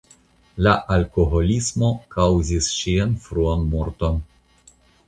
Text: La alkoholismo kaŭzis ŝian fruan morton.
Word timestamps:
La 0.67 0.71
alkoholismo 0.95 1.91
kaŭzis 2.17 2.73
ŝian 2.79 3.17
fruan 3.27 3.71
morton. 3.77 4.23